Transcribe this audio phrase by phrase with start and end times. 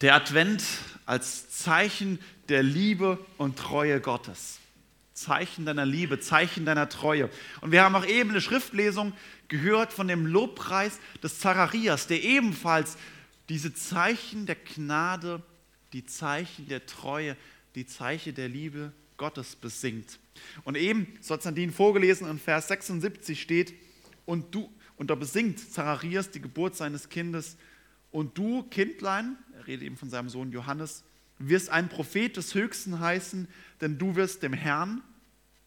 [0.00, 0.64] Der Advent
[1.04, 4.58] als Zeichen der Liebe und Treue Gottes.
[5.12, 7.28] Zeichen deiner Liebe, Zeichen deiner Treue.
[7.60, 9.12] Und wir haben auch eben eine Schriftlesung
[9.48, 12.96] gehört von dem Lobpreis des Zacharias, der ebenfalls
[13.50, 15.42] diese Zeichen der Gnade,
[15.92, 17.36] die Zeichen der Treue,
[17.74, 20.18] die Zeichen der Liebe Gottes besingt.
[20.64, 23.74] Und eben, so hat Sandin vorgelesen, in Vers 76 steht,
[24.24, 27.58] und du, und da besingt Zacharias die Geburt seines Kindes,
[28.10, 31.04] und du, Kindlein, er redet eben von seinem Sohn Johannes,
[31.38, 33.48] wirst ein Prophet des Höchsten heißen,
[33.80, 35.02] denn du wirst dem Herrn,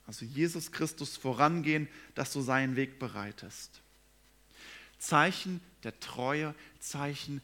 [0.06, 3.82] also Jesus Christus, vorangehen, dass du seinen Weg bereitest.
[5.00, 7.42] Zeichen der Treue, Zeichen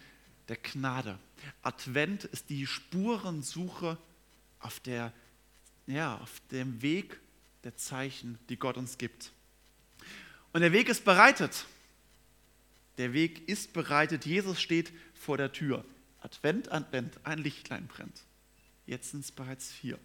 [0.47, 1.17] der Gnade.
[1.61, 3.97] Advent ist die Spurensuche
[4.59, 5.13] auf, der,
[5.87, 7.19] ja, auf dem Weg
[7.63, 9.31] der Zeichen, die Gott uns gibt.
[10.53, 11.65] Und der Weg ist bereitet.
[12.99, 14.25] Der Weg ist bereitet.
[14.25, 15.85] Jesus steht vor der Tür.
[16.19, 18.25] Advent, Advent, ein Lichtlein brennt.
[18.85, 19.97] Jetzt sind es bereits vier.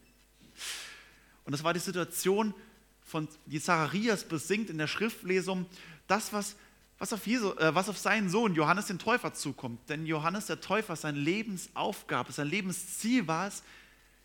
[1.45, 2.55] Und das war die Situation,
[3.03, 5.67] von, die Zacharias besingt in der Schriftlesung,
[6.07, 6.55] das, was,
[6.99, 9.91] was, auf Jesu, äh, was auf seinen Sohn Johannes den Täufer zukommt.
[9.91, 13.65] Denn Johannes der Täufer, sein Lebensaufgabe, sein Lebensziel war es,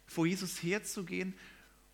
[0.05, 1.33] vor Jesus herzugehen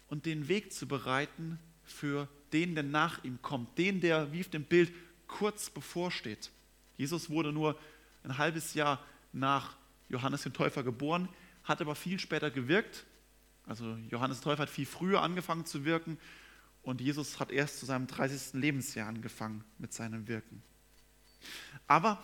[0.10, 4.50] und den Weg zu bereiten für den, der nach ihm kommt, den, der wie auf
[4.50, 4.92] dem Bild
[5.28, 6.52] kurz bevorsteht.
[6.98, 7.78] Jesus wurde nur
[8.24, 9.76] ein halbes Jahr nach
[10.10, 11.30] Johannes den Täufer geboren,
[11.64, 13.06] hat aber viel später gewirkt.
[13.66, 16.18] Also Johannes der Täufer hat viel früher angefangen zu wirken
[16.84, 18.54] und Jesus hat erst zu seinem 30.
[18.54, 20.62] Lebensjahr angefangen mit seinem Wirken.
[21.88, 22.22] Aber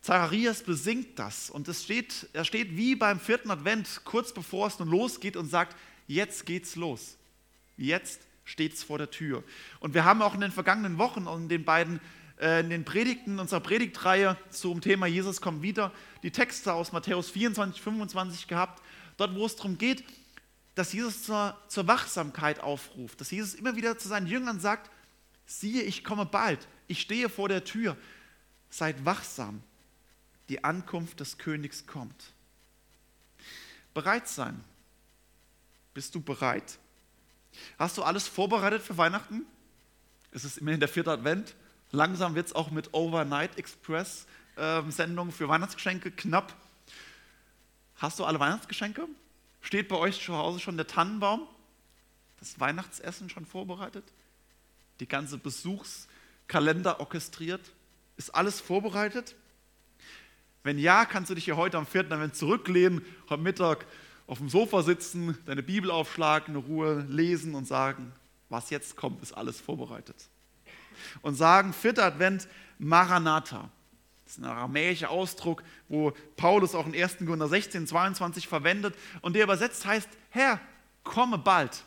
[0.00, 4.78] Zacharias besingt das und es steht, er steht wie beim vierten Advent, kurz bevor es
[4.78, 5.76] nun losgeht und sagt,
[6.06, 7.16] jetzt geht's los.
[7.76, 9.42] Jetzt steht es vor der Tür.
[9.80, 12.00] Und wir haben auch in den vergangenen Wochen und in den beiden
[12.38, 15.92] in den Predigten unserer Predigtreihe zum Thema Jesus kommt wieder
[16.22, 18.82] die Texte aus Matthäus 24, 25 gehabt,
[19.16, 20.04] dort wo es darum geht,
[20.74, 24.90] dass Jesus zur, zur Wachsamkeit aufruft, dass Jesus immer wieder zu seinen Jüngern sagt,
[25.46, 27.96] siehe, ich komme bald, ich stehe vor der Tür,
[28.68, 29.62] seid wachsam,
[30.50, 32.34] die Ankunft des Königs kommt.
[33.94, 34.62] Bereit sein.
[35.94, 36.78] Bist du bereit?
[37.78, 39.46] Hast du alles vorbereitet für Weihnachten?
[40.30, 41.56] Es ist immerhin der vierte Advent.
[41.92, 44.26] Langsam wird es auch mit Overnight Express
[44.56, 46.54] äh, Sendungen für Weihnachtsgeschenke knapp.
[47.96, 49.06] Hast du alle Weihnachtsgeschenke?
[49.60, 51.46] Steht bei euch zu Hause schon der Tannenbaum?
[52.40, 54.04] Das Weihnachtsessen schon vorbereitet?
[55.00, 57.62] Die ganze Besuchskalender orchestriert?
[58.16, 59.34] Ist alles vorbereitet?
[60.62, 63.86] Wenn ja, kannst du dich hier heute am vierten Advent zurücklehnen, am Mittag
[64.26, 68.12] auf dem Sofa sitzen, deine Bibel aufschlagen, in Ruhe lesen und sagen,
[68.48, 70.28] was jetzt kommt, ist alles vorbereitet
[71.22, 72.48] und sagen, vierter Advent,
[72.78, 73.70] Maranatha.
[74.24, 77.18] Das ist ein aramäischer Ausdruck, wo Paulus auch in 1.
[77.18, 80.60] Korinther 16, 22 verwendet und der übersetzt heißt, Herr,
[81.04, 81.84] komme bald.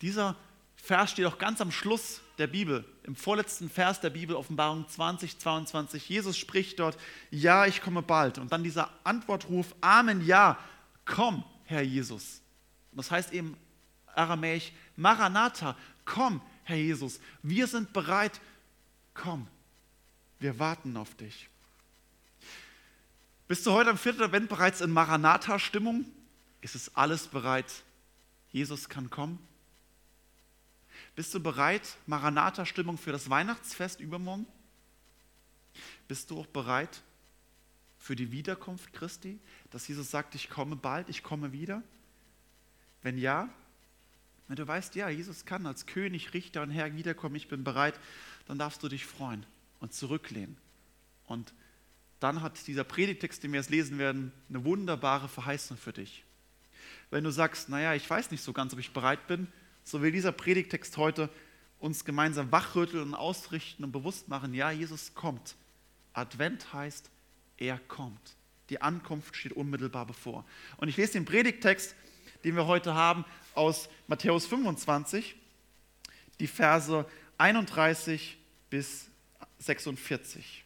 [0.00, 0.34] Dieser
[0.76, 5.38] Vers steht auch ganz am Schluss der Bibel, im vorletzten Vers der Bibel, Offenbarung 20,
[5.38, 6.08] 22.
[6.08, 6.98] Jesus spricht dort,
[7.30, 8.38] ja, ich komme bald.
[8.38, 10.58] Und dann dieser Antwortruf, Amen, ja,
[11.04, 12.40] komm, Herr Jesus.
[12.90, 13.56] Und das heißt eben
[14.14, 18.40] aramäisch, Maranatha, komm, Herr Jesus, wir sind bereit,
[19.14, 19.46] komm,
[20.38, 21.48] wir warten auf dich.
[23.48, 26.06] Bist du heute am vierten Advent bereits in Maranatha-Stimmung?
[26.60, 27.82] Ist es alles bereit?
[28.50, 29.38] Jesus kann kommen?
[31.14, 34.46] Bist du bereit, Maranatha-Stimmung für das Weihnachtsfest übermorgen?
[36.08, 37.02] Bist du auch bereit
[37.98, 39.38] für die Wiederkunft Christi,
[39.70, 41.82] dass Jesus sagt, ich komme bald, ich komme wieder?
[43.02, 43.48] Wenn ja,
[44.52, 47.98] wenn du weißt, ja, Jesus kann als König, Richter und Herr wiederkommen, ich bin bereit,
[48.46, 49.46] dann darfst du dich freuen
[49.80, 50.58] und zurücklehnen.
[51.24, 51.54] Und
[52.20, 56.26] dann hat dieser Predigtext, den wir jetzt lesen werden, eine wunderbare Verheißung für dich.
[57.08, 59.46] Wenn du sagst, naja, ich weiß nicht so ganz, ob ich bereit bin,
[59.84, 61.30] so will dieser Predigtext heute
[61.78, 65.56] uns gemeinsam wachrütteln und ausrichten und bewusst machen, ja, Jesus kommt.
[66.12, 67.08] Advent heißt,
[67.56, 68.36] er kommt.
[68.68, 70.44] Die Ankunft steht unmittelbar bevor.
[70.76, 71.96] Und ich lese den Predigtext,
[72.44, 73.24] den wir heute haben,
[73.54, 75.36] aus Matthäus 25,
[76.40, 77.06] die Verse
[77.38, 78.38] 31
[78.70, 79.08] bis
[79.58, 80.64] 46.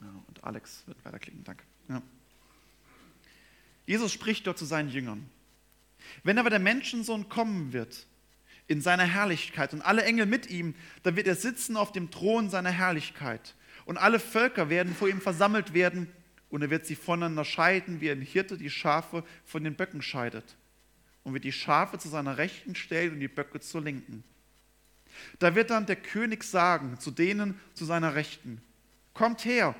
[0.00, 1.64] Ja, und Alex wird weiterklicken, danke.
[1.88, 2.02] Ja.
[3.86, 5.28] Jesus spricht dort zu seinen Jüngern.
[6.22, 8.06] Wenn aber der Menschensohn kommen wird,
[8.68, 10.74] in seiner Herrlichkeit und alle Engel mit ihm,
[11.04, 13.54] dann wird er sitzen auf dem Thron seiner Herrlichkeit.
[13.84, 16.08] Und alle Völker werden vor ihm versammelt werden
[16.50, 20.56] und er wird sie voneinander scheiden, wie ein Hirte die Schafe von den Böcken scheidet
[21.26, 24.22] und wird die Schafe zu seiner Rechten stellen und die Böcke zur Linken.
[25.40, 28.62] Da wird dann der König sagen zu denen zu seiner Rechten,
[29.12, 29.74] kommt her,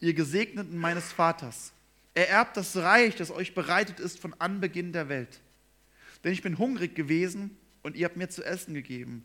[0.00, 1.74] ihr Gesegneten meines Vaters.
[2.14, 5.42] Ererbt das Reich, das euch bereitet ist von Anbeginn der Welt.
[6.24, 9.22] Denn ich bin hungrig gewesen und ihr habt mir zu essen gegeben.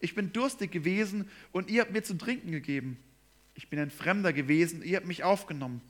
[0.00, 2.98] Ich bin durstig gewesen und ihr habt mir zu trinken gegeben.
[3.54, 5.80] Ich bin ein Fremder gewesen, ihr habt mich aufgenommen.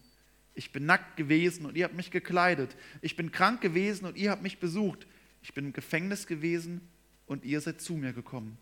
[0.54, 2.76] Ich bin nackt gewesen und ihr habt mich gekleidet.
[3.02, 5.08] Ich bin krank gewesen und ihr habt mich besucht.
[5.44, 6.80] Ich bin im Gefängnis gewesen
[7.26, 8.56] und ihr seid zu mir gekommen.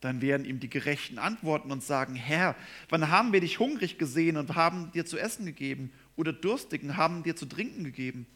[0.00, 2.56] Dann werden ihm die Gerechten antworten und sagen, Herr,
[2.88, 7.22] wann haben wir dich hungrig gesehen und haben dir zu essen gegeben oder durstigen haben
[7.22, 8.26] dir zu trinken gegeben?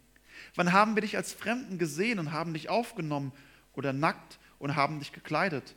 [0.55, 3.33] Wann haben wir dich als Fremden gesehen und haben dich aufgenommen
[3.73, 5.75] oder nackt und haben dich gekleidet?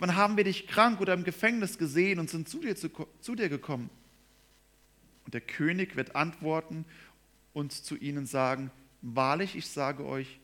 [0.00, 2.90] Wann haben wir dich krank oder im Gefängnis gesehen und sind zu dir, zu,
[3.20, 3.88] zu dir gekommen?
[5.26, 6.84] Und der König wird antworten
[7.52, 8.72] und zu ihnen sagen,
[9.04, 10.40] wahrlich, ich sage euch,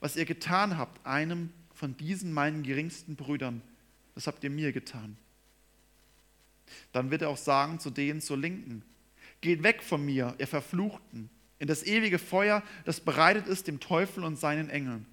[0.00, 3.62] was ihr getan habt, einem von diesen meinen geringsten Brüdern,
[4.14, 5.16] das habt ihr mir getan.
[6.92, 8.82] Dann wird er auch sagen zu denen zur Linken,
[9.40, 14.24] geht weg von mir, ihr Verfluchten, in das ewige Feuer, das bereitet ist dem Teufel
[14.24, 15.06] und seinen Engeln.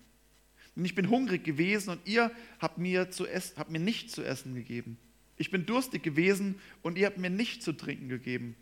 [0.76, 4.24] Denn ich bin hungrig gewesen und ihr habt mir, zu essen, habt mir nicht zu
[4.24, 4.98] essen gegeben.
[5.38, 8.56] Ich bin durstig gewesen und ihr habt mir nicht zu trinken gegeben.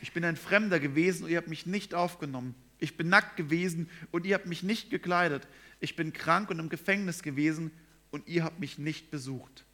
[0.00, 2.54] Ich bin ein Fremder gewesen und ihr habt mich nicht aufgenommen.
[2.80, 5.46] Ich bin nackt gewesen und ihr habt mich nicht gekleidet.
[5.78, 7.70] Ich bin krank und im Gefängnis gewesen
[8.10, 9.64] und ihr habt mich nicht besucht.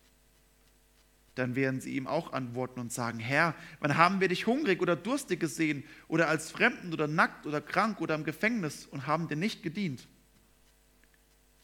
[1.36, 4.96] Dann werden sie ihm auch antworten und sagen, Herr, wann haben wir dich hungrig oder
[4.96, 9.36] durstig gesehen oder als Fremden oder nackt oder krank oder im Gefängnis und haben dir
[9.36, 10.08] nicht gedient?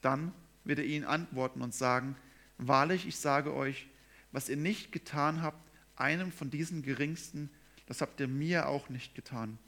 [0.02, 0.32] Dann
[0.64, 2.16] wird er ihnen antworten und sagen,
[2.58, 3.88] wahrlich, ich sage euch,
[4.30, 7.50] was ihr nicht getan habt, einem von diesen Geringsten,
[7.86, 9.58] das habt ihr mir auch nicht getan.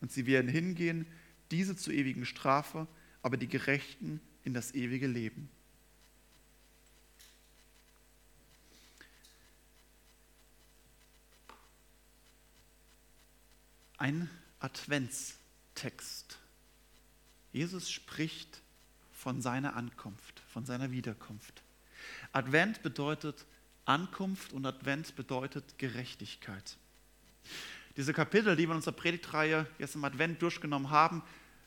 [0.00, 1.06] Und sie werden hingehen,
[1.50, 2.86] diese zur ewigen Strafe,
[3.22, 5.50] aber die Gerechten in das ewige Leben.
[13.98, 14.30] Ein
[14.60, 16.38] Adventstext.
[17.52, 18.62] Jesus spricht
[19.12, 21.62] von seiner Ankunft, von seiner Wiederkunft.
[22.32, 23.44] Advent bedeutet
[23.84, 26.78] Ankunft und Advent bedeutet Gerechtigkeit.
[28.00, 31.22] Diese Kapitel, die wir in unserer Predigtreihe jetzt im Advent durchgenommen haben,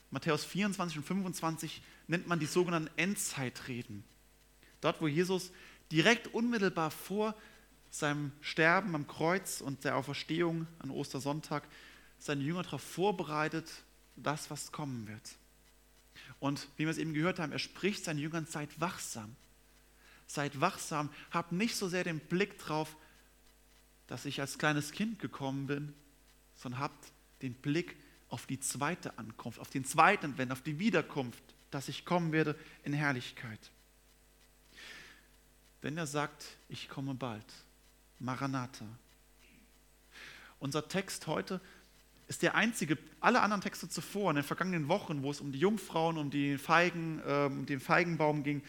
[0.10, 4.04] Matthäus 24 und 25, nennt man die sogenannten Endzeitreden.
[4.82, 5.52] Dort, wo Jesus
[5.92, 7.36] direkt unmittelbar vor
[7.92, 11.68] seinem Sterben am Kreuz und der Auferstehung an Ostersonntag
[12.18, 13.72] seine Jünger darauf vorbereitet,
[14.16, 15.36] das, was kommen wird.
[16.40, 19.36] Und wie wir es eben gehört haben, er spricht seinen Jüngern, seid wachsam.
[20.26, 22.98] Seid wachsam, habt nicht so sehr den Blick drauf,
[24.08, 25.94] dass ich als kleines Kind gekommen bin,
[26.64, 27.12] sondern habt
[27.42, 27.98] den Blick
[28.30, 32.58] auf die zweite Ankunft, auf den zweiten Advent, auf die Wiederkunft, dass ich kommen werde
[32.84, 33.72] in Herrlichkeit.
[35.84, 37.46] Denn er sagt, ich komme bald.
[38.20, 38.86] Maranatha.
[40.60, 41.60] Unser Text heute
[42.28, 45.60] ist der einzige, alle anderen Texte zuvor, in den vergangenen Wochen, wo es um die
[45.60, 48.64] Jungfrauen, um die Feigen, äh, um den Feigenbaum ging,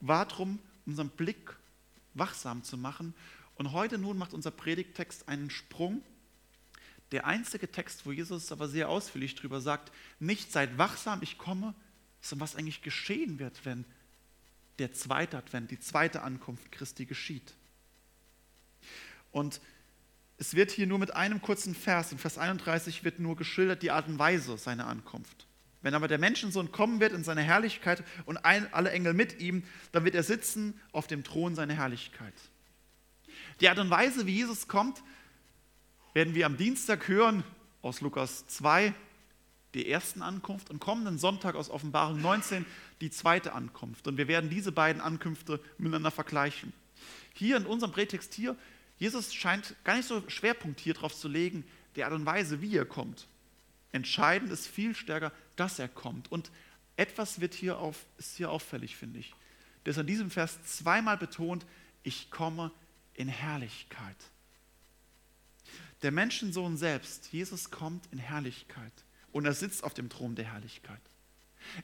[0.00, 1.54] war darum, unseren Blick
[2.14, 3.14] wachsam zu machen.
[3.54, 6.02] Und heute nun macht unser Predigttext einen Sprung
[7.12, 11.74] der einzige Text, wo Jesus aber sehr ausführlich darüber sagt, nicht seid wachsam, ich komme,
[12.20, 13.84] sondern was eigentlich geschehen wird, wenn
[14.78, 17.54] der zweite Advent, die zweite Ankunft Christi geschieht.
[19.32, 19.60] Und
[20.38, 23.90] es wird hier nur mit einem kurzen Vers, in Vers 31 wird nur geschildert die
[23.90, 25.46] Art und Weise seiner Ankunft.
[25.82, 29.64] Wenn aber der Menschensohn kommen wird in seine Herrlichkeit und ein, alle Engel mit ihm,
[29.92, 32.34] dann wird er sitzen auf dem Thron seiner Herrlichkeit.
[33.60, 35.02] Die Art und Weise, wie Jesus kommt,
[36.12, 37.44] werden wir am Dienstag hören
[37.82, 38.94] aus Lukas 2
[39.74, 42.66] die ersten Ankunft und kommenden Sonntag aus Offenbarung 19
[43.00, 44.08] die zweite Ankunft.
[44.08, 46.72] Und wir werden diese beiden Ankünfte miteinander vergleichen.
[47.34, 48.56] Hier in unserem Prätext hier,
[48.98, 51.64] Jesus scheint gar nicht so Schwerpunkt hier drauf zu legen,
[51.96, 53.26] die Art und Weise, wie er kommt.
[53.92, 56.30] Entscheidend ist viel stärker, dass er kommt.
[56.30, 56.50] Und
[56.96, 59.34] etwas wird hier auf, ist hier auffällig, finde ich.
[59.84, 61.64] Das an diesem Vers zweimal betont,
[62.02, 62.72] ich komme
[63.14, 64.16] in Herrlichkeit.
[66.02, 68.92] Der Menschensohn selbst, Jesus kommt in Herrlichkeit
[69.32, 71.00] und er sitzt auf dem Thron der Herrlichkeit.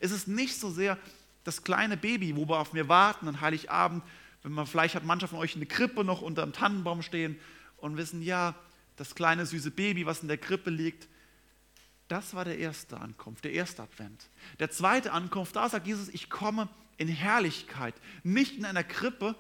[0.00, 0.98] Es ist nicht so sehr
[1.44, 4.02] das kleine Baby, wo wir auf mir warten an Heiligabend,
[4.42, 7.38] wenn man vielleicht hat mancher von euch eine Krippe noch unter dem Tannenbaum stehen
[7.76, 8.54] und wissen, ja,
[8.96, 11.08] das kleine süße Baby, was in der Krippe liegt,
[12.08, 14.28] das war der erste Ankunft, der erste Advent.
[14.58, 19.34] Der zweite Ankunft, da sagt Jesus, ich komme in Herrlichkeit, nicht in einer Krippe,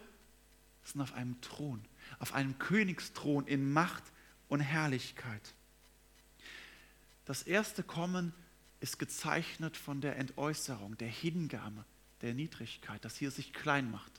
[0.84, 1.84] sondern auf einem Thron,
[2.18, 4.02] auf einem Königsthron in Macht
[4.48, 5.54] und Herrlichkeit.
[7.24, 8.32] Das erste Kommen
[8.80, 11.84] ist gezeichnet von der Entäußerung, der Hingabe,
[12.22, 14.12] der Niedrigkeit, dass hier sich klein macht.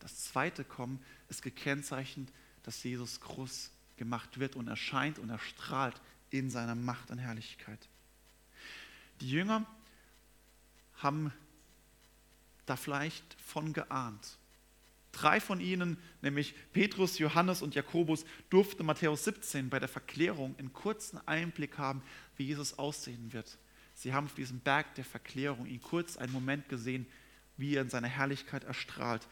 [0.00, 2.28] Das zweite Kommen ist gekennzeichnet,
[2.62, 6.00] dass Jesus groß gemacht wird und erscheint und erstrahlt
[6.30, 7.80] in seiner Macht und Herrlichkeit.
[9.20, 9.66] Die Jünger
[10.98, 11.32] haben
[12.66, 14.36] da vielleicht von geahnt.
[15.12, 20.72] Drei von ihnen, nämlich Petrus, Johannes und Jakobus, durften Matthäus 17 bei der Verklärung einen
[20.72, 22.02] kurzen Einblick haben,
[22.36, 23.58] wie Jesus aussehen wird.
[23.94, 27.06] Sie haben auf diesem Berg der Verklärung ihn kurz einen Moment gesehen,
[27.56, 29.26] wie er in seiner Herrlichkeit erstrahlt.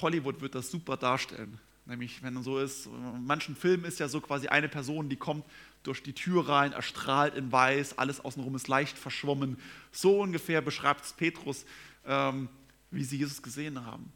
[0.00, 1.60] Hollywood wird das super darstellen.
[1.84, 5.44] Nämlich, wenn so ist, in manchen Filmen ist ja so quasi eine Person, die kommt
[5.82, 9.58] durch die Tür rein, erstrahlt in weiß, alles außenrum ist leicht verschwommen.
[9.90, 11.64] So ungefähr beschreibt es Petrus,
[12.04, 12.48] ähm,
[12.90, 14.12] wie sie Jesus gesehen haben.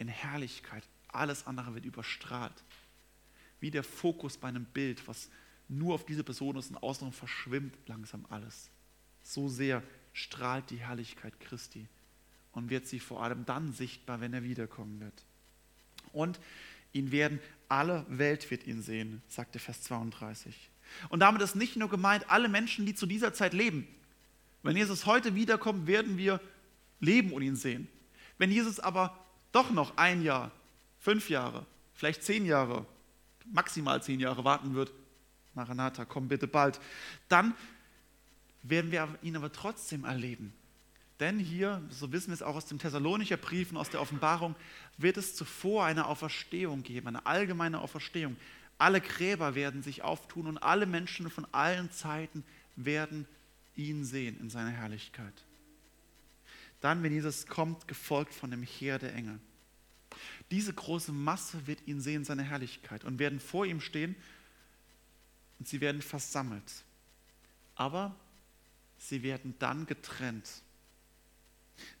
[0.00, 0.82] In Herrlichkeit.
[1.08, 2.64] Alles andere wird überstrahlt.
[3.60, 5.28] Wie der Fokus bei einem Bild, was
[5.68, 8.70] nur auf diese Person ist und außenrum verschwimmt langsam alles.
[9.22, 9.82] So sehr
[10.14, 11.86] strahlt die Herrlichkeit Christi
[12.52, 15.22] und wird sie vor allem dann sichtbar, wenn er wiederkommen wird.
[16.14, 16.40] Und
[16.94, 17.38] ihn werden,
[17.68, 20.70] alle Welt wird ihn sehen, sagte Vers 32.
[21.10, 23.86] Und damit ist nicht nur gemeint, alle Menschen, die zu dieser Zeit leben.
[24.62, 26.40] Wenn Jesus heute wiederkommt, werden wir
[27.00, 27.86] leben und ihn sehen.
[28.38, 30.50] Wenn Jesus aber doch noch ein Jahr,
[30.98, 32.86] fünf Jahre, vielleicht zehn Jahre,
[33.52, 34.92] maximal zehn Jahre warten wird,
[35.54, 36.80] Maranatha, komm bitte bald,
[37.28, 37.54] dann
[38.62, 40.52] werden wir ihn aber trotzdem erleben.
[41.18, 44.54] Denn hier, so wissen wir es auch aus dem Thessalonicher Brief und aus der Offenbarung,
[44.96, 48.36] wird es zuvor eine Auferstehung geben, eine allgemeine Auferstehung.
[48.78, 52.42] Alle Gräber werden sich auftun und alle Menschen von allen Zeiten
[52.76, 53.26] werden
[53.76, 55.34] ihn sehen in seiner Herrlichkeit.
[56.80, 59.38] Dann, wenn Jesus kommt, gefolgt von dem Heer der Engel.
[60.50, 64.16] Diese große Masse wird ihn sehen in seiner Herrlichkeit und werden vor ihm stehen
[65.58, 66.84] und sie werden versammelt.
[67.74, 68.16] Aber
[68.98, 70.48] sie werden dann getrennt.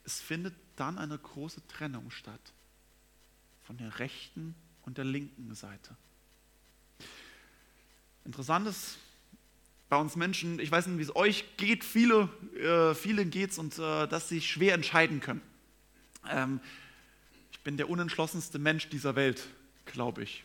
[0.04, 2.52] Es findet dann eine große Trennung statt
[3.62, 5.96] von der rechten und der linken Seite.
[8.24, 8.98] Interessant ist
[9.90, 13.58] bei uns Menschen, ich weiß nicht, wie es euch geht, viele, äh, vielen geht es
[13.58, 15.42] und äh, dass sie schwer entscheiden können.
[16.30, 16.60] Ähm,
[17.52, 19.46] ich bin der unentschlossenste Mensch dieser Welt,
[19.84, 20.44] glaube ich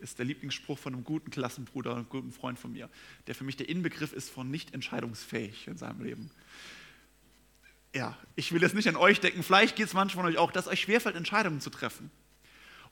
[0.00, 2.88] ist der Lieblingsspruch von einem guten Klassenbruder, einem guten Freund von mir,
[3.26, 6.30] der für mich der Inbegriff ist von nicht entscheidungsfähig in seinem Leben.
[7.94, 10.52] Ja, ich will jetzt nicht an euch denken, vielleicht geht es manchen von euch auch,
[10.52, 12.10] dass euch schwerfällt, Entscheidungen zu treffen.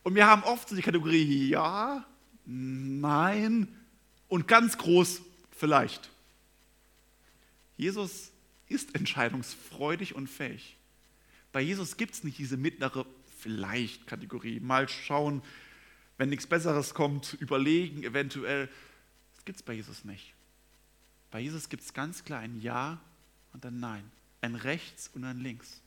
[0.03, 2.05] Und wir haben oft so die Kategorie ja,
[2.45, 3.69] nein
[4.29, 5.23] und ganz groß
[5.59, 6.11] vielleicht.
[7.77, 8.33] Jesus
[8.69, 10.77] ist entscheidungsfreudig und fähig.
[11.53, 13.07] Bei Jesus gibt es nicht diese mittlere
[13.39, 14.61] Vielleicht-Kategorie.
[14.61, 15.43] Mal schauen,
[16.17, 18.69] wenn nichts Besseres kommt, überlegen, eventuell.
[19.37, 20.35] Das gibt es bei Jesus nicht.
[21.31, 23.01] Bei Jesus gibt es ganz klar ein Ja
[23.53, 24.11] und ein Nein,
[24.41, 25.81] ein Rechts und ein Links.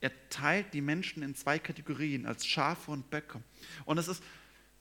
[0.00, 3.42] Er teilt die Menschen in zwei Kategorien, als Schafe und Böcke.
[3.84, 4.22] Und es ist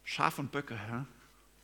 [0.04, 1.08] Schaf und Böcke, ja?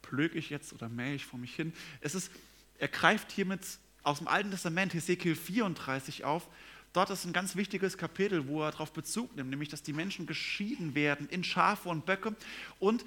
[0.09, 1.73] Plöge ich jetzt oder mähe ich vor mich hin?
[2.01, 2.31] Es ist,
[2.77, 3.61] er greift hiermit
[4.03, 6.47] aus dem Alten Testament, Hesekiel 34 auf
[6.93, 10.25] Dort ist ein ganz wichtiges Kapitel, wo er darauf Bezug nimmt, nämlich dass die Menschen
[10.25, 12.35] geschieden werden in Schafe und Böcke.
[12.79, 13.05] Und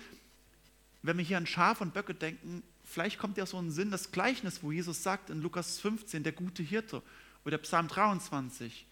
[1.02, 4.12] wenn wir hier an Schafe und Böcke denken, vielleicht kommt ja so ein Sinn, das
[4.12, 7.02] Gleichnis, wo Jesus sagt in Lukas 15, der gute Hirte,
[7.44, 8.86] oder Psalm 23,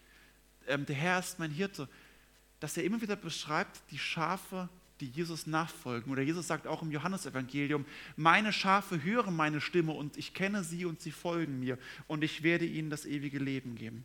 [0.66, 1.88] ähm, der Herr ist mein Hirte,
[2.58, 4.68] dass er immer wieder beschreibt, die Schafe,
[5.00, 6.12] die Jesus nachfolgen.
[6.12, 7.84] Oder Jesus sagt auch im Johannesevangelium,
[8.16, 12.42] meine Schafe hören meine Stimme und ich kenne sie und sie folgen mir und ich
[12.42, 14.04] werde ihnen das ewige Leben geben.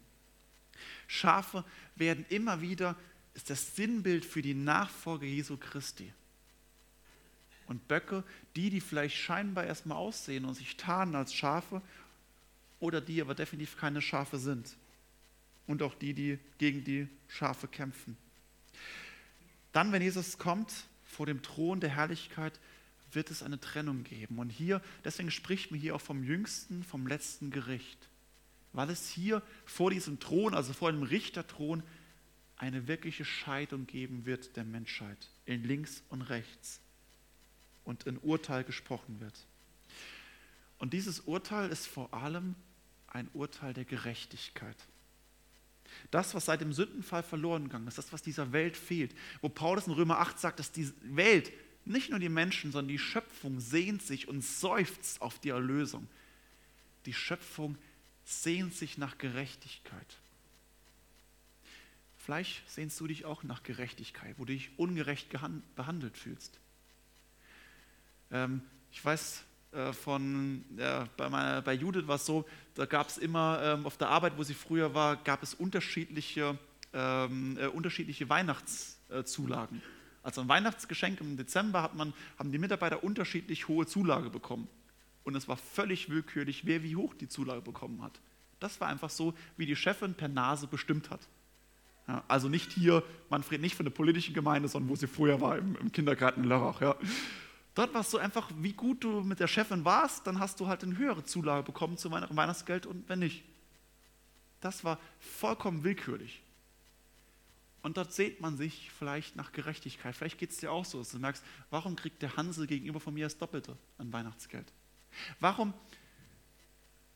[1.08, 1.64] Schafe
[1.96, 2.96] werden immer wieder,
[3.34, 6.12] ist das Sinnbild für die Nachfolge Jesu Christi.
[7.68, 8.24] Und Böcke,
[8.56, 11.82] die, die vielleicht scheinbar erstmal aussehen und sich tarnen als Schafe,
[12.80, 14.76] oder die aber definitiv keine Schafe sind.
[15.66, 18.18] Und auch die, die gegen die Schafe kämpfen.
[19.76, 20.72] Dann, wenn Jesus kommt
[21.04, 22.60] vor dem Thron der Herrlichkeit,
[23.12, 24.40] wird es eine Trennung geben.
[24.40, 28.10] Und hier, deswegen spricht man hier auch vom jüngsten, vom letzten Gericht
[28.76, 31.84] weil es hier vor diesem Thron, also vor dem Richterthron,
[32.58, 36.80] eine wirkliche Scheidung geben wird der Menschheit in links und rechts
[37.84, 39.48] und ein Urteil gesprochen wird.
[40.78, 42.56] Und dieses Urteil ist vor allem
[43.08, 44.78] ein Urteil der Gerechtigkeit.
[46.12, 49.88] Das, was seit dem Sündenfall verloren gegangen ist, das, was dieser Welt fehlt, wo Paulus
[49.88, 51.52] in Römer 8 sagt, dass die Welt,
[51.86, 56.08] nicht nur die Menschen, sondern die Schöpfung sehnt sich und seufzt auf die Erlösung.
[57.06, 57.78] Die Schöpfung
[58.26, 60.18] sehnt sich nach Gerechtigkeit.
[62.18, 65.30] Vielleicht sehnst du dich auch nach Gerechtigkeit, wo du dich ungerecht
[65.76, 66.60] behandelt fühlst.
[68.32, 69.44] Ähm, ich weiß
[69.94, 73.98] von, äh, bei, meiner, bei Judith war es so, da gab es immer ähm, auf
[73.98, 76.58] der Arbeit, wo sie früher war, gab es unterschiedliche,
[76.94, 79.82] ähm, äh, unterschiedliche Weihnachtszulagen.
[80.24, 84.68] Also ein Weihnachtsgeschenk im Dezember hat man, haben die Mitarbeiter unterschiedlich hohe Zulage bekommen.
[85.24, 88.20] Und es war völlig willkürlich, wer wie hoch die Zulage bekommen hat.
[88.60, 91.20] Das war einfach so, wie die Chefin per Nase bestimmt hat.
[92.08, 95.58] Ja, also nicht hier, Manfred, nicht von der politischen Gemeinde, sondern wo sie vorher war,
[95.58, 96.82] im, im Kindergarten in Lörrach.
[96.82, 96.96] Ja.
[97.76, 100.68] Dort war es so einfach, wie gut du mit der Chefin warst, dann hast du
[100.68, 103.44] halt eine höhere Zulage bekommen zu Weihnachtsgeld und wenn nicht.
[104.62, 106.42] Das war vollkommen willkürlich.
[107.84, 110.16] Und dort sehnt man sich vielleicht nach Gerechtigkeit.
[110.16, 113.14] Vielleicht geht es dir auch so, dass du merkst, warum kriegt der Hansel gegenüber von
[113.14, 114.72] mir das Doppelte an Weihnachtsgeld?
[115.40, 115.74] Warum,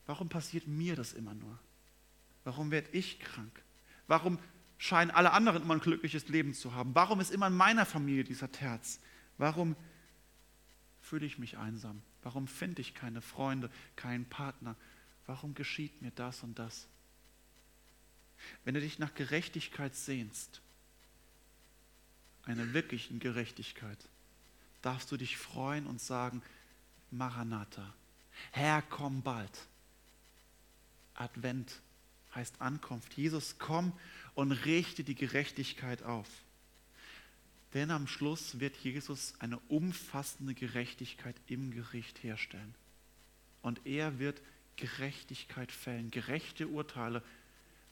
[0.06, 1.58] warum passiert mir das immer nur?
[2.44, 3.64] Warum werde ich krank?
[4.08, 4.38] Warum
[4.78, 6.94] scheinen alle anderen immer ein glückliches Leben zu haben?
[6.94, 9.00] Warum ist immer in meiner Familie dieser Terz?
[9.38, 9.76] Warum
[11.10, 12.02] fühle ich mich einsam?
[12.22, 14.76] Warum finde ich keine Freunde, keinen Partner?
[15.26, 16.88] Warum geschieht mir das und das?
[18.64, 20.62] Wenn du dich nach Gerechtigkeit sehnst,
[22.44, 23.98] einer wirklichen Gerechtigkeit,
[24.84, 26.44] darfst du dich freuen und sagen,
[27.12, 27.94] Maranatha,
[28.52, 29.68] Herr, komm bald.
[31.16, 31.82] Advent
[32.36, 33.14] heißt Ankunft.
[33.16, 33.94] Jesus, komm
[34.36, 36.30] und richte die Gerechtigkeit auf.
[37.74, 42.74] Denn am Schluss wird Jesus eine umfassende Gerechtigkeit im Gericht herstellen.
[43.62, 44.42] Und er wird
[44.76, 47.22] Gerechtigkeit fällen, gerechte Urteile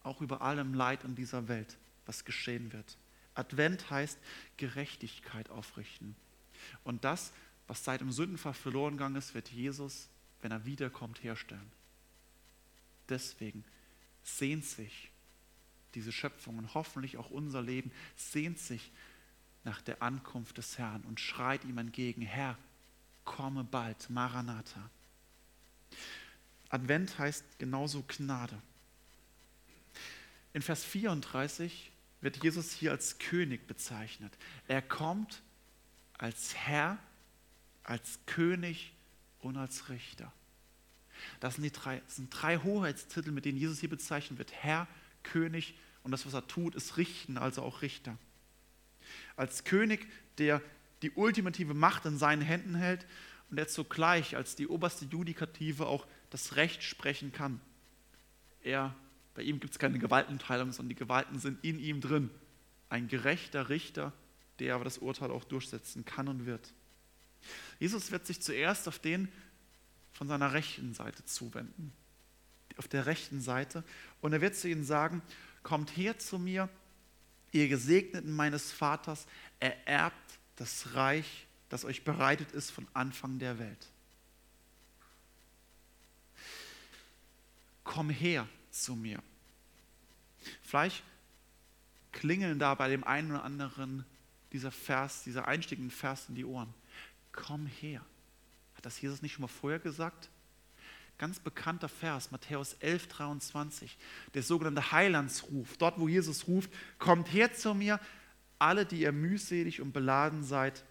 [0.04, 2.98] auch über allem Leid in dieser Welt, was geschehen wird.
[3.36, 4.18] Advent heißt
[4.56, 6.16] Gerechtigkeit aufrichten.
[6.84, 7.32] Und das,
[7.68, 10.08] was seit dem Sündenfall verloren gegangen ist, wird Jesus,
[10.42, 11.72] wenn er wiederkommt, herstellen.
[13.10, 13.64] Deswegen
[14.24, 15.12] sehnt sich
[15.94, 18.92] diese Schöpfung und hoffentlich auch unser Leben, sehnt sich
[19.68, 22.58] nach der Ankunft des Herrn und schreit ihm entgegen, Herr,
[23.26, 24.90] komme bald, Maranatha.
[26.70, 28.60] Advent heißt genauso Gnade.
[30.54, 34.34] In Vers 34 wird Jesus hier als König bezeichnet.
[34.70, 35.42] Er kommt
[36.18, 36.98] als Herr,
[37.84, 38.94] als König
[39.40, 40.32] und als Richter.
[41.42, 44.54] Das sind, die drei, das sind drei Hoheitstitel, mit denen Jesus hier bezeichnet wird.
[44.54, 44.88] Herr,
[45.24, 48.18] König und das, was er tut, ist richten, also auch Richter.
[49.38, 50.62] Als König, der
[51.02, 53.06] die ultimative Macht in seinen Händen hält
[53.50, 57.62] und der zugleich als die oberste Judikative auch das Recht sprechen kann.
[58.62, 58.94] Er
[59.38, 62.32] bei ihm gibt es keine Gewaltenteilung, sondern die Gewalten sind in ihm drin.
[62.90, 64.12] Ein gerechter Richter,
[64.58, 66.74] der aber das Urteil auch durchsetzen kann und wird.
[67.78, 69.32] Jesus wird sich zuerst auf den
[70.12, 71.94] von seiner rechten Seite zuwenden.
[72.78, 73.84] Auf der rechten Seite.
[74.22, 75.22] Und er wird zu ihnen sagen,
[75.62, 76.68] kommt her zu mir,
[77.58, 79.28] ihr Gesegneten meines Vaters,
[79.60, 83.88] ererbt das Reich, das euch bereitet ist von Anfang der Welt.
[87.84, 89.22] Komm her, zu mir.
[90.62, 91.04] Vielleicht
[92.12, 94.06] klingeln da bei dem einen oder anderen
[94.52, 96.74] dieser Vers, dieser einstiegende Vers in die Ohren.
[97.32, 98.04] Komm her.
[98.76, 100.30] Hat das Jesus nicht schon mal vorher gesagt?
[101.18, 103.98] Ganz bekannter Vers, Matthäus 11, 23,
[104.34, 105.78] der sogenannte Heilandsruf.
[105.78, 108.00] Dort, wo Jesus ruft, kommt her zu mir,
[108.60, 110.84] alle, die ihr mühselig und beladen seid,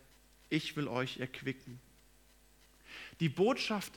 [0.49, 1.81] ich will euch erquicken.
[3.21, 3.93] Die Botschaft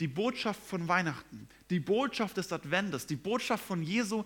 [0.00, 4.24] die Botschaft von Weihnachten, die Botschaft des Adventes, die Botschaft von Jesu,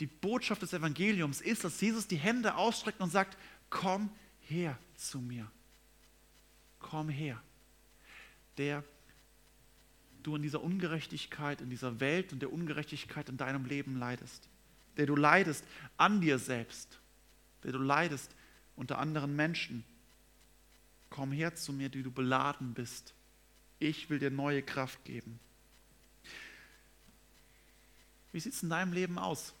[0.00, 3.36] die Botschaft des Evangeliums ist, dass Jesus die Hände ausstreckt und sagt,
[3.68, 5.50] komm her zu mir.
[6.78, 7.42] Komm her.
[8.56, 8.82] Der
[10.26, 14.48] du in dieser Ungerechtigkeit, in dieser Welt und der Ungerechtigkeit in deinem Leben leidest.
[14.96, 15.64] Der du leidest
[15.96, 16.98] an dir selbst.
[17.64, 18.34] Der du leidest
[18.76, 19.84] unter anderen Menschen.
[21.10, 23.14] Komm her zu mir, die du beladen bist
[23.78, 25.38] ich will dir neue Kraft geben.
[28.32, 29.54] Wie sieht es in deinem Leben aus?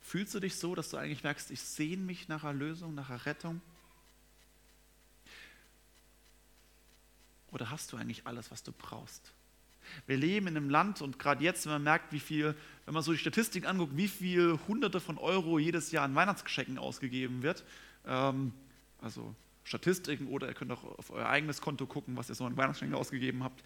[0.00, 3.60] Fühlst du dich so, dass du eigentlich merkst, ich sehne mich nach Erlösung, nach Errettung?
[7.52, 9.32] Oder hast du eigentlich alles, was du brauchst?
[10.06, 13.02] Wir leben in einem Land und gerade jetzt, wenn man merkt, wie viel, wenn man
[13.02, 17.64] so die Statistik anguckt, wie viel Hunderte von Euro jedes Jahr an Weihnachtsgeschenken ausgegeben wird,
[18.06, 18.52] ähm,
[19.00, 22.56] also Statistiken oder ihr könnt auch auf euer eigenes Konto gucken, was ihr so an
[22.56, 23.62] Weihnachtsgeschenken ausgegeben habt,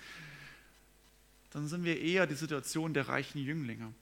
[1.50, 3.92] dann sind wir eher die Situation der reichen Jünglinge.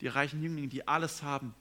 [0.00, 1.54] Die reichen Jünglinge, die alles haben.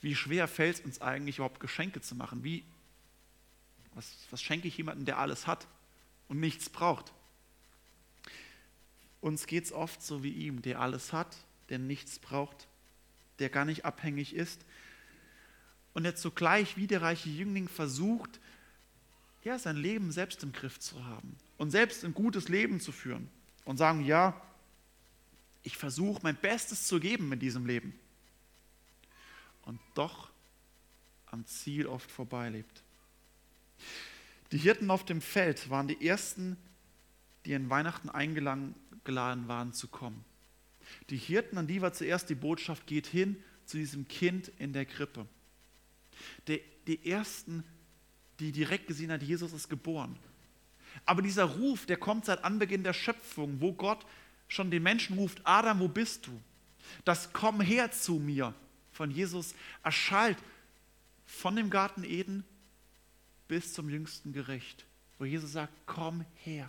[0.00, 2.44] Wie schwer fällt es uns eigentlich überhaupt Geschenke zu machen?
[2.44, 2.64] Wie,
[3.94, 5.66] was, was schenke ich jemandem, der alles hat
[6.28, 7.12] und nichts braucht?
[9.20, 11.36] Uns geht es oft so wie ihm, der alles hat,
[11.68, 12.68] der nichts braucht,
[13.38, 14.64] der gar nicht abhängig ist
[15.92, 18.40] und der zugleich wie der reiche Jüngling versucht,
[19.42, 23.28] ja, sein Leben selbst im Griff zu haben und selbst ein gutes Leben zu führen
[23.64, 24.40] und sagen, ja,
[25.62, 27.98] ich versuche mein Bestes zu geben in diesem Leben
[29.62, 30.30] und doch
[31.26, 32.82] am Ziel oft vorbeilebt.
[34.52, 36.56] Die Hirten auf dem Feld waren die ersten,
[37.44, 38.10] die in Weihnachten
[39.00, 40.24] eingeladen waren zu kommen.
[41.08, 44.84] Die Hirten, an die war zuerst die Botschaft, geht hin zu diesem Kind in der
[44.84, 45.26] Krippe.
[46.48, 47.64] Die, die ersten,
[48.40, 50.18] die direkt gesehen hat, Jesus ist geboren.
[51.06, 54.04] Aber dieser Ruf, der kommt seit Anbeginn der Schöpfung, wo Gott
[54.48, 56.40] schon den Menschen ruft, Adam, wo bist du?
[57.04, 58.54] Das Komm her zu mir
[58.90, 60.38] von Jesus erschallt
[61.24, 62.44] von dem Garten Eden
[63.46, 64.84] bis zum jüngsten Gericht,
[65.18, 66.68] wo Jesus sagt, komm her.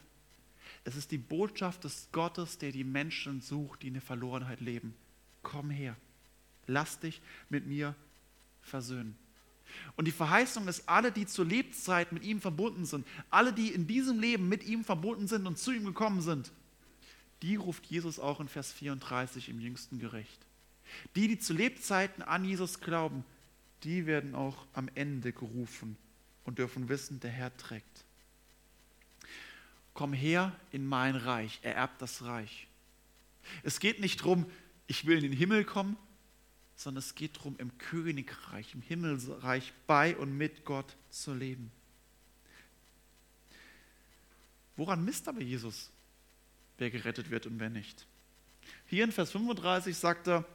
[0.83, 4.95] Es ist die Botschaft des Gottes, der die Menschen sucht, die in der Verlorenheit leben.
[5.43, 5.95] Komm her.
[6.67, 7.95] Lass dich mit mir
[8.61, 9.15] versöhnen.
[9.95, 13.87] Und die Verheißung ist, alle, die zur Lebzeit mit ihm verbunden sind, alle, die in
[13.87, 16.51] diesem Leben mit ihm verbunden sind und zu ihm gekommen sind,
[17.41, 20.45] die ruft Jesus auch in Vers 34 im jüngsten Gericht.
[21.15, 23.23] Die, die zu Lebzeiten an Jesus glauben,
[23.83, 25.97] die werden auch am Ende gerufen
[26.43, 28.05] und dürfen wissen, der Herr trägt.
[29.93, 32.67] Komm her in mein Reich, ererbt das Reich.
[33.63, 34.45] Es geht nicht darum,
[34.87, 35.97] ich will in den Himmel kommen,
[36.75, 41.71] sondern es geht darum, im Königreich, im Himmelreich bei und mit Gott zu leben.
[44.77, 45.91] Woran misst aber Jesus,
[46.77, 48.07] wer gerettet wird und wer nicht?
[48.87, 50.45] Hier in Vers 35 sagt er,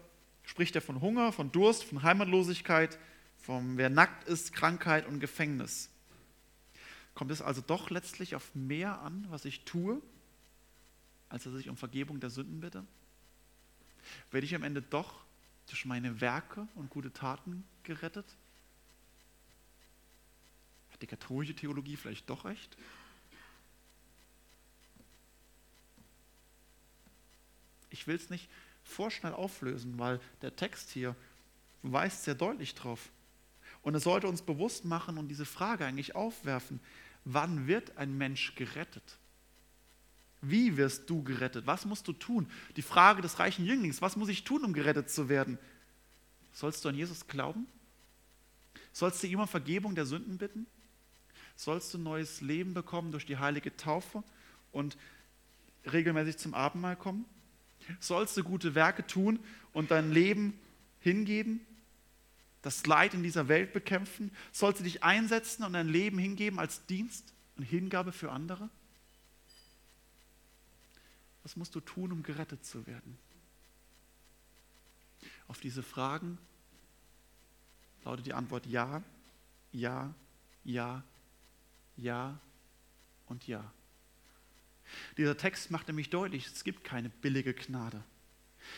[0.42, 2.98] spricht er von Hunger, von Durst, von Heimatlosigkeit,
[3.38, 5.90] von wer nackt ist, Krankheit und Gefängnis.
[7.16, 10.02] Kommt es also doch letztlich auf mehr an, was ich tue,
[11.30, 12.84] als dass ich um Vergebung der Sünden bitte?
[14.30, 15.24] Werde ich am Ende doch
[15.66, 18.26] durch meine Werke und gute Taten gerettet?
[20.92, 22.76] Hat die katholische Theologie vielleicht doch recht?
[27.88, 28.50] Ich will es nicht
[28.84, 31.16] vorschnell auflösen, weil der Text hier
[31.82, 33.08] weist sehr deutlich drauf.
[33.80, 36.78] Und es sollte uns bewusst machen und diese Frage eigentlich aufwerfen,
[37.26, 39.18] wann wird ein Mensch gerettet?
[40.40, 41.66] Wie wirst du gerettet?
[41.66, 42.48] Was musst du tun?
[42.76, 45.58] Die Frage des reichen Jünglings, was muss ich tun, um gerettet zu werden?
[46.52, 47.66] Sollst du an Jesus glauben?
[48.92, 50.66] Sollst du ihm um Vergebung der Sünden bitten?
[51.56, 54.22] Sollst du neues Leben bekommen durch die heilige Taufe
[54.72, 54.96] und
[55.92, 57.24] regelmäßig zum Abendmahl kommen?
[57.98, 59.40] Sollst du gute Werke tun
[59.72, 60.58] und dein Leben
[61.00, 61.60] hingeben?
[62.62, 64.30] Das Leid in dieser Welt bekämpfen?
[64.52, 68.68] Sollst du dich einsetzen und dein Leben hingeben als Dienst und Hingabe für andere?
[71.42, 73.16] Was musst du tun, um gerettet zu werden?
[75.48, 76.38] Auf diese Fragen
[78.04, 79.02] lautet die Antwort ja,
[79.72, 80.12] ja,
[80.64, 81.04] ja,
[81.96, 82.38] ja
[83.26, 83.72] und ja.
[85.16, 88.02] Dieser Text macht nämlich deutlich, es gibt keine billige Gnade.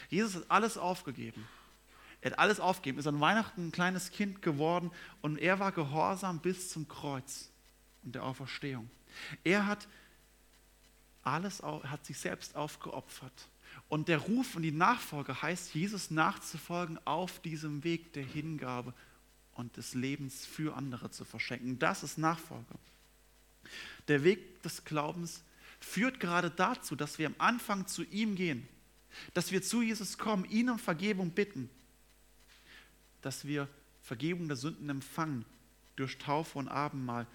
[0.08, 1.46] Jesus hat alles aufgegeben.
[2.20, 4.90] Er hat alles aufgegeben, ist an Weihnachten ein kleines Kind geworden
[5.22, 7.50] und er war gehorsam bis zum Kreuz
[8.02, 8.90] und der Auferstehung.
[9.44, 9.88] Er hat
[11.22, 13.48] alles hat sich selbst aufgeopfert.
[13.88, 18.94] Und der Ruf und die Nachfolge heißt, Jesus nachzufolgen auf diesem Weg der Hingabe
[19.52, 21.78] und des Lebens für andere zu verschenken.
[21.78, 22.64] Das ist Nachfolge.
[24.08, 25.42] Der Weg des Glaubens
[25.80, 28.66] führt gerade dazu, dass wir am Anfang zu ihm gehen,
[29.34, 31.70] dass wir zu Jesus kommen, ihn um Vergebung bitten,
[33.22, 33.68] dass wir
[34.02, 35.44] Vergebung der Sünden empfangen
[35.96, 37.26] durch Taufe und Abendmahl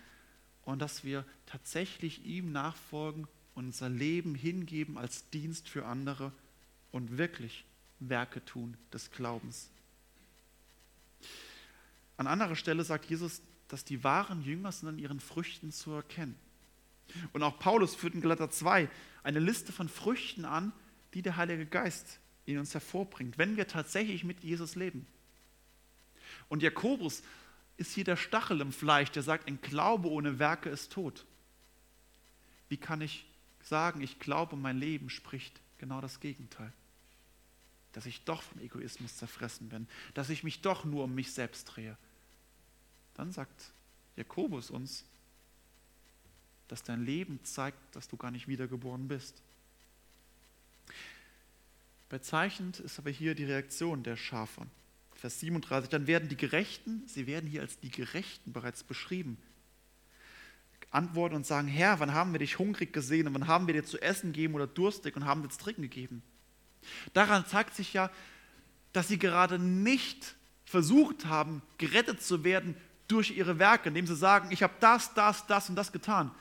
[0.63, 6.31] und dass wir tatsächlich ihm nachfolgen unser Leben hingeben als Dienst für andere
[6.91, 7.65] und wirklich
[7.99, 9.69] Werke tun des Glaubens.
[12.17, 16.35] An anderer Stelle sagt Jesus, dass die wahren Jünger sind an ihren Früchten zu erkennen.
[17.31, 18.89] Und auch Paulus führt in Galater 2
[19.23, 20.71] eine Liste von Früchten an,
[21.13, 25.05] die der Heilige Geist in uns hervorbringt, wenn wir tatsächlich mit Jesus leben.
[26.49, 27.23] Und Jakobus
[27.77, 31.25] ist hier der Stachel im Fleisch, der sagt, ein Glaube ohne Werke ist tot.
[32.69, 33.25] Wie kann ich
[33.61, 36.71] sagen, ich glaube, mein Leben spricht genau das Gegenteil.
[37.93, 41.65] Dass ich doch vom Egoismus zerfressen bin, dass ich mich doch nur um mich selbst
[41.65, 41.97] drehe.
[43.15, 43.71] Dann sagt
[44.15, 45.05] Jakobus uns,
[46.67, 49.41] dass dein Leben zeigt, dass du gar nicht wiedergeboren bist.
[52.09, 54.65] Bezeichnend ist aber hier die Reaktion der Schafe.
[55.23, 59.37] Vers 37, dann werden die Gerechten, sie werden hier als die Gerechten bereits beschrieben,
[60.91, 63.85] antworten und sagen, Herr, wann haben wir dich hungrig gesehen und wann haben wir dir
[63.85, 66.23] zu essen gegeben oder durstig und haben dir zu trinken gegeben?
[67.13, 68.11] Daran zeigt sich ja,
[68.91, 72.75] dass sie gerade nicht versucht haben, gerettet zu werden
[73.07, 76.31] durch ihre Werke, indem sie sagen, ich habe das, das, das und das getan.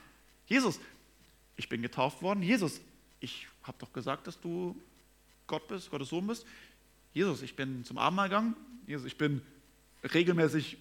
[0.45, 0.77] Jesus,
[1.55, 2.43] ich bin getauft worden.
[2.43, 2.81] Jesus,
[3.21, 4.77] ich habe doch gesagt, dass du
[5.47, 6.45] Gott bist, Gottes Sohn bist.
[7.13, 8.57] Jesus, ich bin zum Abendmahl gegangen.
[8.85, 9.41] Jesus, ich bin
[10.03, 10.77] regelmäßig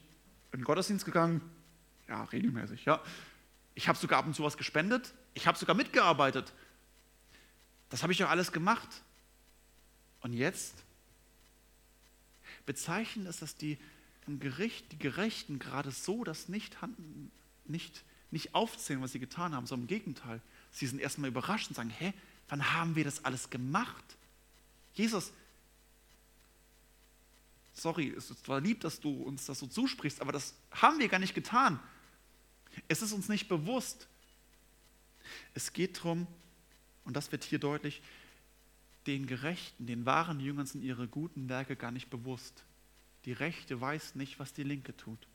[0.53, 1.41] in den Gottesdienst gegangen.
[2.09, 3.03] Ja, regelmäßig, ja.
[3.75, 5.15] Ich habe sogar ab und zu was gespendet.
[5.35, 6.53] Ich habe sogar mitgearbeitet.
[7.89, 8.89] Das habe ich doch alles gemacht.
[10.21, 10.85] Und jetzt
[12.67, 13.79] bezeichnen es, dass die
[14.27, 16.77] im Gericht, die Gerechten gerade so das nicht,
[17.65, 20.41] nicht, nicht aufzählen, was sie getan haben, sondern im Gegenteil.
[20.71, 22.13] Sie sind erstmal überrascht und sagen, hä,
[22.49, 24.05] wann haben wir das alles gemacht?
[24.95, 25.33] Jesus,
[27.73, 31.09] sorry, es ist zwar lieb, dass du uns das so zusprichst, aber das haben wir
[31.09, 31.81] gar nicht getan.
[32.89, 34.09] Es ist uns nicht bewusst.
[35.55, 36.27] Es geht darum,
[37.05, 38.03] und das wird hier deutlich,
[39.07, 42.65] den Gerechten, den wahren Jüngern sind ihre guten Werke gar nicht bewusst.
[43.25, 45.27] Die Rechte weiß nicht, was die Linke tut.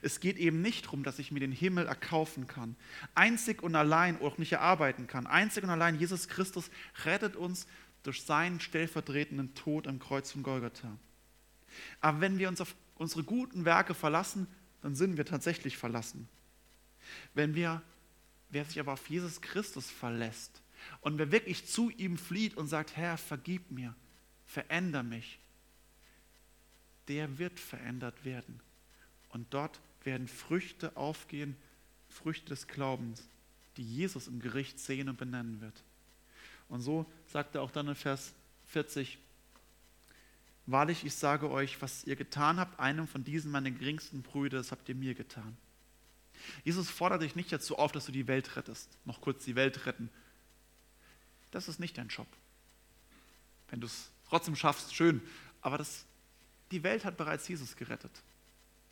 [0.00, 2.76] Es geht eben nicht darum, dass ich mir den Himmel erkaufen kann.
[3.14, 5.26] Einzig und allein auch nicht erarbeiten kann.
[5.26, 6.70] Einzig und allein Jesus Christus
[7.04, 7.66] rettet uns
[8.04, 10.96] durch seinen stellvertretenden Tod am Kreuz von Golgatha.
[12.00, 14.46] Aber wenn wir uns auf unsere guten Werke verlassen,
[14.80, 16.28] dann sind wir tatsächlich verlassen.
[17.34, 17.82] Wenn wir,
[18.50, 20.62] wer sich aber auf Jesus Christus verlässt
[21.00, 23.94] und wer wirklich zu ihm flieht und sagt, Herr, vergib mir,
[24.46, 25.38] veränder mich,
[27.08, 28.60] der wird verändert werden.
[29.30, 31.56] Und dort werden Früchte aufgehen,
[32.08, 33.26] Früchte des Glaubens,
[33.76, 35.82] die Jesus im Gericht sehen und benennen wird.
[36.68, 38.34] Und so sagt er auch dann in Vers
[38.66, 39.18] 40,
[40.66, 44.70] Wahrlich, ich sage euch, was ihr getan habt, einem von diesen meinen geringsten Brüdern, das
[44.70, 45.56] habt ihr mir getan.
[46.64, 48.88] Jesus fordert dich nicht dazu auf, dass du die Welt rettest.
[49.04, 50.10] Noch kurz die Welt retten.
[51.50, 52.26] Das ist nicht dein Job.
[53.68, 55.20] Wenn du es trotzdem schaffst, schön.
[55.60, 56.04] Aber das,
[56.70, 58.22] die Welt hat bereits Jesus gerettet.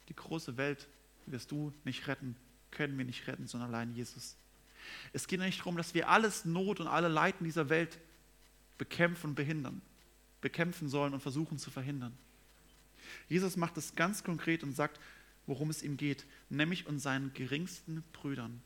[0.09, 0.89] Die große Welt
[1.27, 2.37] wirst du nicht retten,
[2.71, 4.37] können wir nicht retten, sondern allein Jesus.
[5.13, 7.99] Es geht nicht darum, dass wir alles Not und alle Leiden dieser Welt
[8.79, 9.83] bekämpfen und behindern,
[10.41, 12.17] bekämpfen sollen und versuchen zu verhindern.
[13.29, 15.01] Jesus macht es ganz konkret und sagt,
[15.47, 18.63] worum es ihm geht, nämlich um seinen geringsten Brüdern.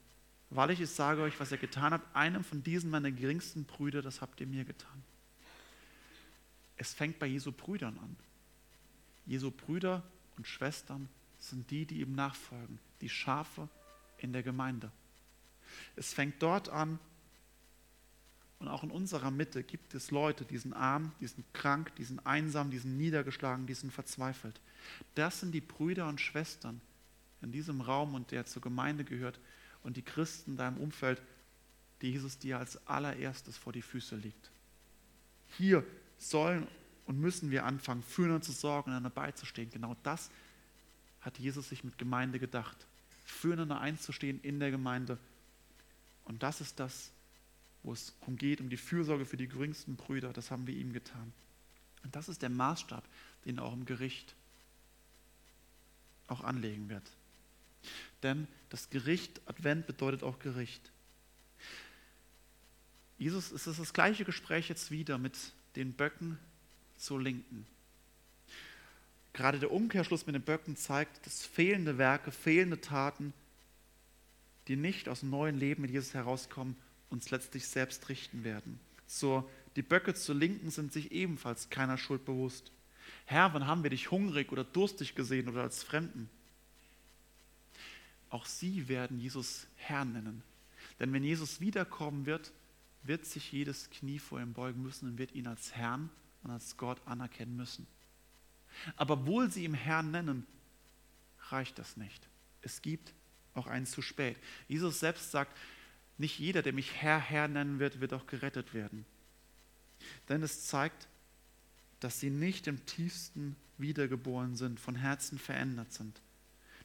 [0.51, 4.03] Weil ich es sage euch, was er getan hat, einem von diesen meiner geringsten Brüder,
[4.03, 5.03] das habt ihr mir getan.
[6.77, 8.17] Es fängt bei Jesu Brüdern an.
[9.27, 10.03] Jesu Brüder
[10.37, 11.09] und Schwestern
[11.39, 13.69] sind die, die ihm nachfolgen, die Schafe
[14.19, 14.91] in der Gemeinde.
[15.97, 16.99] Es fängt dort an,
[18.59, 22.05] und auch in unserer Mitte gibt es Leute, die sind arm, die sind krank, die
[22.05, 24.61] sind einsam, die sind niedergeschlagen, die sind verzweifelt.
[25.15, 26.81] Das sind die Brüder und Schwestern
[27.43, 29.39] in diesem Raum und der zur Gemeinde gehört
[29.83, 31.21] und die Christen in deinem Umfeld,
[32.01, 34.51] die Jesus dir als allererstes vor die Füße legt.
[35.59, 35.85] Hier
[36.19, 36.67] sollen
[37.07, 39.71] und müssen wir anfangen, füreinander zu sorgen und einander beizustehen.
[39.71, 40.31] Genau das
[41.21, 42.87] hat Jesus sich mit Gemeinde gedacht.
[43.25, 45.19] Füreinander einzustehen in der Gemeinde.
[46.25, 47.11] Und das ist das,
[47.85, 50.33] wo es darum geht, um die Fürsorge für die geringsten Brüder.
[50.33, 51.33] Das haben wir ihm getan.
[52.03, 53.05] Und das ist der Maßstab,
[53.45, 54.35] den er auch im Gericht
[56.27, 57.09] auch anlegen wird.
[58.23, 60.91] Denn das Gericht, Advent bedeutet auch Gericht.
[63.19, 65.37] Jesus, es ist das gleiche Gespräch jetzt wieder mit
[65.77, 66.39] den Böcken
[66.97, 67.67] zur Linken.
[69.35, 73.35] Gerade der Umkehrschluss mit den Böcken zeigt, dass fehlende Werke, fehlende Taten,
[74.69, 76.77] die nicht aus dem neuen Leben mit Jesus herauskommen,
[77.15, 78.79] uns letztlich selbst richten werden.
[79.07, 82.73] So, die Böcke zur Linken sind sich ebenfalls keiner Schuld bewusst.
[83.25, 86.29] Herr, wann haben wir dich hungrig oder durstig gesehen oder als Fremden?
[88.31, 90.43] Auch sie werden Jesus Herr nennen.
[90.99, 92.53] Denn wenn Jesus wiederkommen wird,
[93.05, 96.11] wird sich jedes Knie vor ihm beugen müssen und wird ihn als Herrn
[96.43, 97.87] und als Gott anerkennen müssen.
[98.97, 100.47] Aber obwohl sie ihn Herrn nennen,
[101.51, 102.27] reicht das nicht.
[102.63, 103.13] Es gibt
[103.55, 104.37] auch einen zu spät.
[104.67, 105.57] Jesus selbst sagt,
[106.19, 109.05] nicht jeder, der mich Herr, Herr nennen wird, wird auch gerettet werden.
[110.29, 111.09] Denn es zeigt,
[112.01, 116.21] dass sie nicht im tiefsten wiedergeboren sind, von Herzen verändert sind.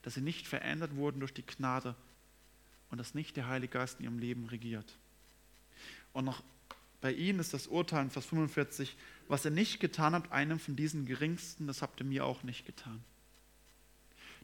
[0.01, 1.95] Dass sie nicht verändert wurden durch die Gnade
[2.89, 4.97] und dass nicht der Heilige Geist in ihrem Leben regiert.
[6.13, 6.43] Und noch
[7.01, 8.95] bei ihnen ist das Urteil in Vers 45,
[9.27, 12.65] was ihr nicht getan habt, einem von diesen Geringsten, das habt ihr mir auch nicht
[12.65, 13.03] getan.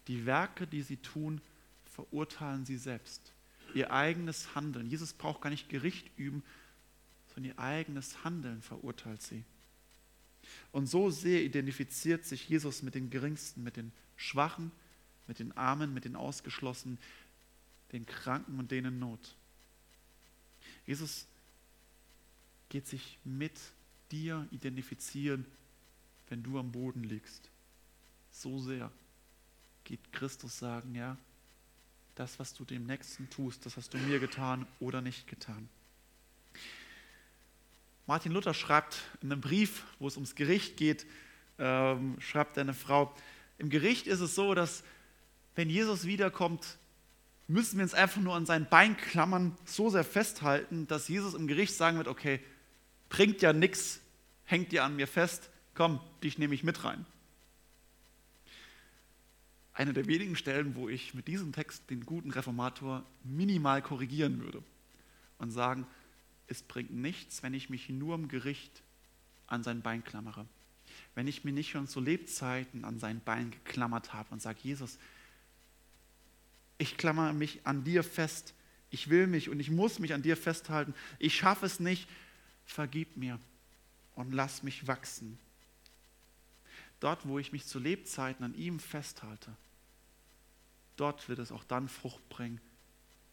[0.07, 1.41] Die Werke, die sie tun,
[1.85, 3.33] verurteilen sie selbst.
[3.75, 4.87] Ihr eigenes Handeln.
[4.87, 6.43] Jesus braucht gar nicht Gericht üben,
[7.27, 9.43] sondern ihr eigenes Handeln verurteilt sie.
[10.71, 14.71] Und so sehr identifiziert sich Jesus mit den Geringsten, mit den Schwachen,
[15.27, 16.97] mit den Armen, mit den Ausgeschlossenen,
[17.91, 19.35] den Kranken und denen Not.
[20.85, 21.27] Jesus
[22.69, 23.59] geht sich mit
[24.11, 25.45] dir identifizieren,
[26.29, 27.49] wenn du am Boden liegst.
[28.31, 28.91] So sehr
[29.83, 31.17] geht Christus sagen, ja,
[32.15, 35.69] das, was du dem Nächsten tust, das hast du mir getan oder nicht getan.
[38.07, 41.05] Martin Luther schreibt in einem Brief, wo es ums Gericht geht,
[41.57, 43.13] ähm, schreibt eine Frau,
[43.57, 44.83] im Gericht ist es so, dass
[45.55, 46.77] wenn Jesus wiederkommt,
[47.47, 51.47] müssen wir uns einfach nur an sein Bein klammern, so sehr festhalten, dass Jesus im
[51.47, 52.39] Gericht sagen wird, okay,
[53.09, 54.01] bringt ja nichts,
[54.45, 57.05] hängt ihr an mir fest, komm, dich nehme ich mit rein.
[59.75, 64.63] Eine der wenigen Stellen, wo ich mit diesem Text den guten Reformator minimal korrigieren würde
[65.37, 65.85] und sagen,
[66.47, 68.81] es bringt nichts, wenn ich mich nur im Gericht
[69.47, 70.45] an sein Bein klammere.
[71.13, 74.97] Wenn ich mir nicht schon zu Lebzeiten an sein Bein geklammert habe und sage, Jesus,
[76.77, 78.53] ich klammere mich an dir fest,
[78.91, 82.07] ich will mich und ich muss mich an dir festhalten, ich schaffe es nicht,
[82.65, 83.39] vergib mir
[84.15, 85.37] und lass mich wachsen.
[87.01, 89.51] Dort, wo ich mich zu Lebzeiten an ihm festhalte,
[90.95, 92.59] dort wird es auch dann Frucht bringen,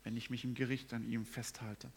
[0.05, 1.91] wenn ich mich im Gericht an ihm festhalte.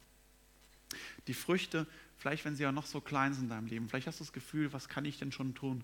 [1.28, 4.20] Die Früchte, vielleicht wenn sie ja noch so klein sind in deinem Leben, vielleicht hast
[4.20, 5.84] du das Gefühl, was kann ich denn schon tun?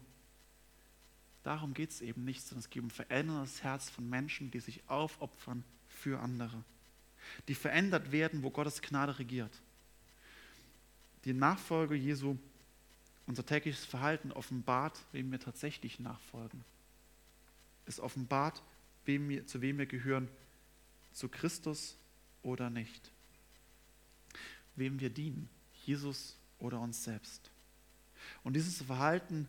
[1.43, 4.81] Darum geht es eben nicht, sondern es geht um veränderndes Herz von Menschen, die sich
[4.87, 6.63] aufopfern für andere,
[7.47, 9.51] die verändert werden, wo Gottes Gnade regiert.
[11.25, 12.37] Die Nachfolge Jesu,
[13.25, 16.63] unser tägliches Verhalten offenbart, wem wir tatsächlich nachfolgen.
[17.85, 18.61] Es offenbart,
[19.05, 20.27] wem wir, zu wem wir gehören,
[21.13, 21.97] zu Christus
[22.43, 23.11] oder nicht.
[24.75, 25.49] Wem wir dienen,
[25.85, 27.49] Jesus oder uns selbst.
[28.43, 29.47] Und dieses Verhalten,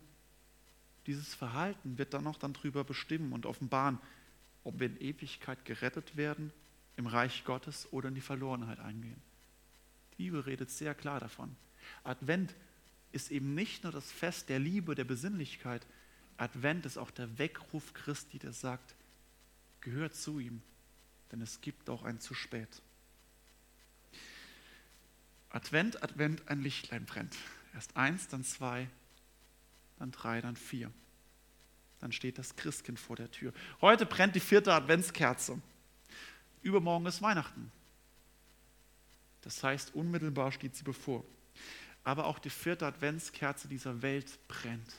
[1.07, 3.99] dieses Verhalten wird dann auch dann darüber bestimmen und offenbaren,
[4.63, 6.51] ob wir in Ewigkeit gerettet werden,
[6.95, 9.21] im Reich Gottes oder in die Verlorenheit eingehen.
[10.13, 11.55] Die Bibel redet sehr klar davon.
[12.03, 12.55] Advent
[13.11, 15.85] ist eben nicht nur das Fest der Liebe, der Besinnlichkeit.
[16.37, 18.95] Advent ist auch der Weckruf Christi, der sagt,
[19.83, 20.61] gehört zu ihm,
[21.31, 22.81] denn es gibt auch ein zu spät.
[25.49, 27.35] Advent, Advent, ein Lichtlein brennt.
[27.75, 28.89] Erst eins, dann zwei,
[29.99, 30.91] dann drei, dann vier.
[31.99, 33.53] Dann steht das Christkind vor der Tür.
[33.81, 35.61] Heute brennt die vierte Adventskerze.
[36.61, 37.71] Übermorgen ist Weihnachten.
[39.41, 41.23] Das heißt, unmittelbar steht sie bevor.
[42.03, 44.95] Aber auch die vierte Adventskerze dieser Welt brennt.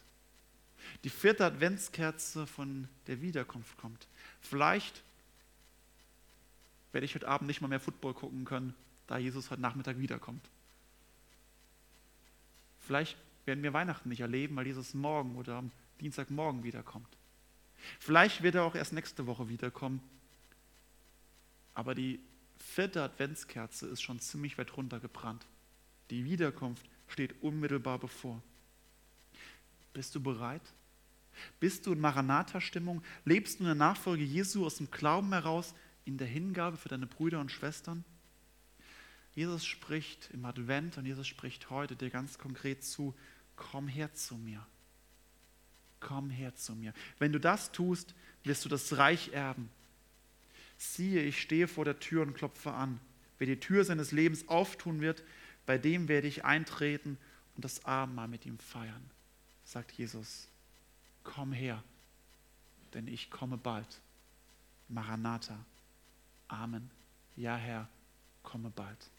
[1.02, 4.06] Die vierte Adventskerze von der Wiederkunft kommt.
[4.44, 5.02] Vielleicht
[6.92, 8.74] werde ich heute Abend nicht mal mehr Football gucken können,
[9.06, 10.48] da Jesus heute Nachmittag wiederkommt.
[12.80, 17.08] Vielleicht werden wir Weihnachten nicht erleben, weil Jesus morgen oder am Dienstagmorgen wiederkommt.
[17.98, 20.00] Vielleicht wird er auch erst nächste Woche wiederkommen.
[21.74, 22.20] Aber die
[22.58, 25.46] vierte Adventskerze ist schon ziemlich weit runtergebrannt.
[26.10, 28.42] Die Wiederkunft steht unmittelbar bevor.
[29.92, 30.62] Bist du bereit?
[31.60, 33.02] Bist du in Maranatha-Stimmung?
[33.24, 37.06] Lebst du in der Nachfolge Jesu aus dem Glauben heraus, in der Hingabe für deine
[37.06, 38.04] Brüder und Schwestern?
[39.34, 43.14] Jesus spricht im Advent und Jesus spricht heute dir ganz konkret zu,
[43.56, 44.64] komm her zu mir.
[46.00, 46.92] Komm her zu mir.
[47.18, 49.70] Wenn du das tust, wirst du das Reich erben.
[50.76, 53.00] Siehe, ich stehe vor der Tür und klopfe an.
[53.38, 55.24] Wer die Tür seines Lebens auftun wird,
[55.66, 57.18] bei dem werde ich eintreten
[57.56, 59.10] und das Abendmahl mit ihm feiern,
[59.64, 60.48] sagt Jesus.
[61.24, 61.82] Komm her,
[62.92, 64.00] denn ich komme bald.
[64.88, 65.58] Maranatha.
[66.48, 66.90] Amen.
[67.36, 67.88] Ja, Herr,
[68.42, 69.10] komme bald.